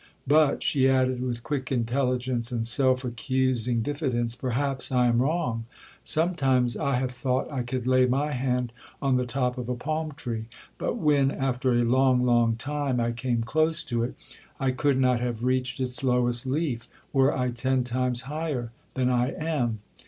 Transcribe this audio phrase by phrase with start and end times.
[0.25, 5.65] But,' she added with quick intelligence and self accusing diffidence, 'perhaps I am wrong.
[6.03, 10.13] Sometimes I have thought I could lay my hand on the top of a palm
[10.13, 10.45] tree,
[10.79, 14.15] but when, after a long, long time, I came close to it,
[14.59, 19.33] I could not have reached its lowest leaf were I ten times higher than I
[19.33, 19.81] am.